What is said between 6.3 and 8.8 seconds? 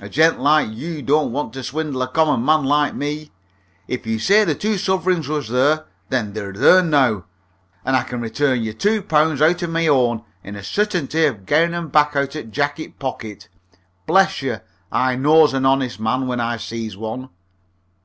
they're there now, and I can return yer